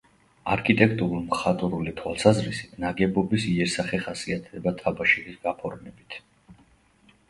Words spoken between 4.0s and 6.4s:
ხასიათდება თაბაშირის გაფორმებით.